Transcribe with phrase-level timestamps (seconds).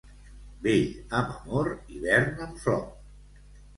[0.63, 0.87] Vell
[1.19, 2.85] amb amor, hivern amb flor.